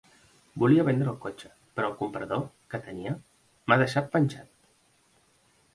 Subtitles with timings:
[0.61, 2.41] Volia vendre el cotxe, però el comprador
[2.73, 4.53] que tenia m'ha deixat penjat.